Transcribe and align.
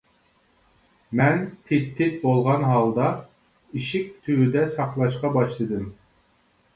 مەن 1.17 1.35
تىت-تىت 1.71 2.15
بولغان 2.23 2.65
ھالدا 2.67 3.09
ئىشىك 3.81 4.09
تۈۋىدە 4.29 4.63
ساقلاشقا 4.77 5.31
باشلىدىم. 5.37 5.85